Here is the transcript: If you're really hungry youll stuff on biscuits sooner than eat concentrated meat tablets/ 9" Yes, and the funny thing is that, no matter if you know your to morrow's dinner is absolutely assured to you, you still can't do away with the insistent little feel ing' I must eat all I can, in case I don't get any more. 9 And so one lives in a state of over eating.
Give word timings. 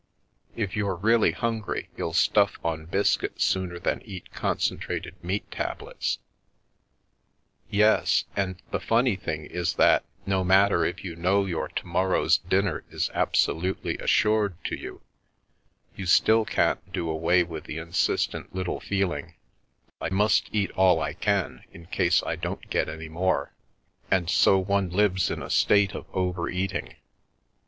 If 0.55 0.75
you're 0.75 0.95
really 0.95 1.31
hungry 1.31 1.89
youll 1.95 2.13
stuff 2.13 2.57
on 2.65 2.87
biscuits 2.87 3.45
sooner 3.45 3.77
than 3.77 4.01
eat 4.03 4.31
concentrated 4.31 5.13
meat 5.23 5.51
tablets/ 5.51 6.17
9" 7.71 7.79
Yes, 7.81 8.25
and 8.35 8.59
the 8.71 8.79
funny 8.79 9.15
thing 9.15 9.45
is 9.45 9.73
that, 9.75 10.03
no 10.25 10.43
matter 10.43 10.83
if 10.83 11.03
you 11.03 11.15
know 11.15 11.45
your 11.45 11.67
to 11.67 11.85
morrow's 11.85 12.39
dinner 12.39 12.83
is 12.89 13.11
absolutely 13.13 13.99
assured 13.99 14.55
to 14.63 14.75
you, 14.75 15.03
you 15.95 16.07
still 16.07 16.45
can't 16.45 16.91
do 16.91 17.07
away 17.07 17.43
with 17.43 17.65
the 17.65 17.77
insistent 17.77 18.55
little 18.55 18.79
feel 18.79 19.13
ing' 19.13 19.35
I 20.01 20.09
must 20.09 20.49
eat 20.51 20.71
all 20.71 20.99
I 20.99 21.13
can, 21.13 21.63
in 21.71 21.85
case 21.85 22.23
I 22.25 22.37
don't 22.37 22.71
get 22.71 22.89
any 22.89 23.07
more. 23.07 23.53
9 24.09 24.21
And 24.21 24.29
so 24.31 24.57
one 24.57 24.89
lives 24.89 25.29
in 25.29 25.43
a 25.43 25.51
state 25.51 25.93
of 25.93 26.07
over 26.11 26.49
eating. 26.49 26.95